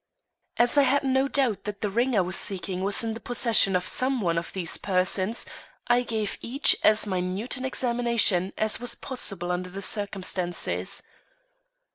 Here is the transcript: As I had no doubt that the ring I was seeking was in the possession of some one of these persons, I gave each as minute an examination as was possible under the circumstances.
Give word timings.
As 0.57 0.79
I 0.79 0.81
had 0.81 1.03
no 1.03 1.27
doubt 1.27 1.65
that 1.65 1.81
the 1.81 1.89
ring 1.91 2.17
I 2.17 2.21
was 2.21 2.35
seeking 2.35 2.81
was 2.81 3.03
in 3.03 3.13
the 3.13 3.19
possession 3.19 3.75
of 3.75 3.87
some 3.87 4.19
one 4.19 4.39
of 4.39 4.51
these 4.51 4.79
persons, 4.79 5.45
I 5.85 6.01
gave 6.01 6.39
each 6.41 6.75
as 6.83 7.05
minute 7.05 7.55
an 7.57 7.65
examination 7.65 8.51
as 8.57 8.79
was 8.79 8.95
possible 8.95 9.51
under 9.51 9.69
the 9.69 9.83
circumstances. 9.83 11.03